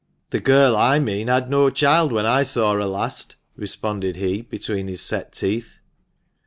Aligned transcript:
"The 0.31 0.39
girl 0.39 0.75
I 0.75 0.97
mean 0.97 1.27
had 1.27 1.47
no 1.47 1.69
child 1.69 2.11
when 2.11 2.25
I 2.25 2.41
saw 2.41 2.73
her 2.73 2.85
last," 2.85 3.35
responded 3.55 4.15
he, 4.15 4.41
between 4.41 4.87
his 4.87 5.01
set 5.03 5.31
teeth. 5.31 5.77